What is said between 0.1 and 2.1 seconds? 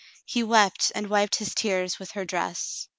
He wept and wiped his tears with